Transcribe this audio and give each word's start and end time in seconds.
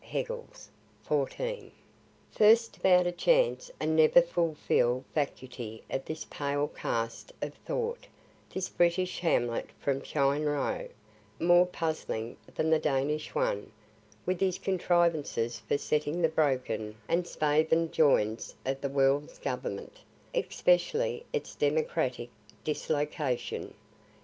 Hegel's. 0.03 0.67
First, 2.31 2.75
about 2.75 3.05
a 3.05 3.11
chance, 3.11 3.69
a 3.79 3.85
never 3.85 4.19
fulfill'd 4.23 5.03
vacuity 5.13 5.83
of 5.91 6.05
this 6.05 6.25
pale 6.25 6.67
cast 6.69 7.31
of 7.39 7.53
thought 7.53 8.07
this 8.51 8.67
British 8.67 9.19
Hamlet 9.19 9.69
from 9.79 10.01
Cheyne 10.01 10.45
row, 10.45 10.89
more 11.39 11.67
puzzling 11.67 12.35
than 12.55 12.71
the 12.71 12.79
Danish 12.79 13.35
one, 13.35 13.71
with 14.25 14.39
his 14.39 14.57
contrivances 14.57 15.59
for 15.59 15.77
settling 15.77 16.23
the 16.23 16.29
broken 16.29 16.95
and 17.07 17.27
spavin'd 17.27 17.91
joints 17.91 18.55
of 18.65 18.81
the 18.81 18.89
world's 18.89 19.37
government, 19.37 19.97
especially 20.33 21.23
its 21.31 21.53
democratic 21.53 22.31
dislocation. 22.63 23.75